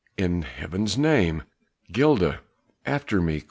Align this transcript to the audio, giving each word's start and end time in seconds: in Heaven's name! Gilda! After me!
in 0.17 0.41
Heaven's 0.41 0.97
name! 0.97 1.43
Gilda! 1.91 2.39
After 2.87 3.21
me! 3.21 3.39